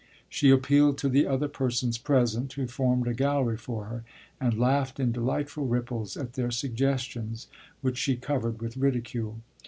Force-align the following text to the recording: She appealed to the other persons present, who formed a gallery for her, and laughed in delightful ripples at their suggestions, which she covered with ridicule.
She 0.27 0.49
appealed 0.49 0.97
to 0.97 1.09
the 1.09 1.27
other 1.27 1.47
persons 1.47 1.99
present, 1.99 2.51
who 2.53 2.65
formed 2.65 3.07
a 3.07 3.13
gallery 3.13 3.57
for 3.57 3.85
her, 3.85 4.03
and 4.39 4.57
laughed 4.59 4.99
in 4.99 5.11
delightful 5.11 5.67
ripples 5.67 6.17
at 6.17 6.33
their 6.33 6.49
suggestions, 6.49 7.45
which 7.81 7.99
she 7.99 8.15
covered 8.15 8.63
with 8.63 8.77
ridicule. 8.77 9.41